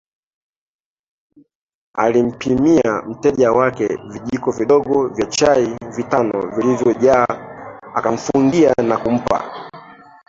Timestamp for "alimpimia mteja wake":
1.95-3.99